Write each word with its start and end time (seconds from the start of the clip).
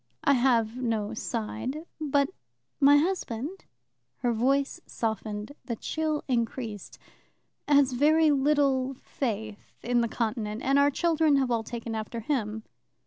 "I 0.23 0.33
have 0.33 0.77
no 0.77 1.13
side. 1.13 1.85
But 1.99 2.31
my 2.79 2.97
husband" 2.97 3.65
her 4.23 4.33
voice 4.33 4.81
softened, 4.87 5.51
the 5.65 5.75
chill 5.75 6.23
increased 6.27 6.97
"has 7.67 7.93
very 7.93 8.31
little 8.31 8.95
faith 8.95 9.75
in 9.83 10.01
the 10.01 10.07
Continent, 10.07 10.63
and 10.63 10.79
our 10.79 10.89
children 10.89 11.35
have 11.35 11.51
all 11.51 11.61
taken 11.61 11.93
after 11.93 12.19
him." 12.21 12.63